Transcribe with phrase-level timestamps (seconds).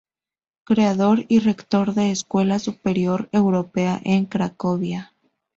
[0.63, 5.13] Creador y rector de Escuela Superior Europea en Cracovia.